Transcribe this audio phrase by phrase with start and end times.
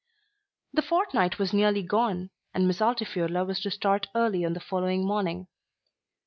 [0.73, 5.05] The fortnight was nearly gone, and Miss Altifiorla was to start early on the following
[5.05, 5.45] morning.